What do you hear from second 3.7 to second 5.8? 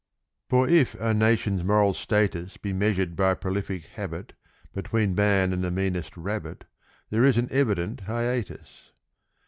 habit, Between man and the